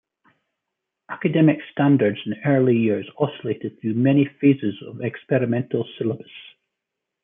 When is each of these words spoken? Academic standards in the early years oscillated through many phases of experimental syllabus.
Academic 1.09 1.59
standards 1.71 2.17
in 2.25 2.31
the 2.31 2.47
early 2.49 2.75
years 2.75 3.07
oscillated 3.19 3.79
through 3.79 3.93
many 3.93 4.25
phases 4.39 4.73
of 4.87 4.99
experimental 5.01 5.87
syllabus. 5.99 6.25